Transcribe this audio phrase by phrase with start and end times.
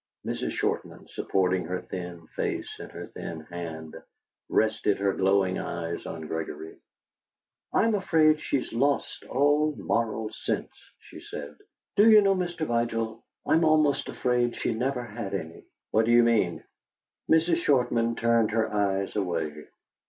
[0.25, 0.53] Mrs.
[0.53, 4.01] Shortman, supporting her thin face in her thin hand,
[4.49, 6.79] rested her glowing eyes on Gregory.
[7.71, 11.55] "I'm afraid she has lost all moral sense," she said.
[11.97, 12.65] "Do you know, Mr.
[12.65, 16.63] Vigil, I'm almost afraid she never had any!" "What do you mean?"
[17.29, 17.57] Mrs.
[17.57, 19.67] Shortman turned her eyes away.